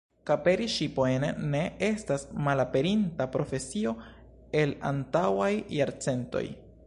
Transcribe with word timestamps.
Kaperi 0.27 0.67
ŝipojn 0.75 1.25
ne 1.51 1.59
estas 1.87 2.25
malaperinta 2.47 3.29
profesio 3.37 3.95
el 4.63 4.75
antaŭaj 4.93 5.53
jarcentoj. 5.81 6.45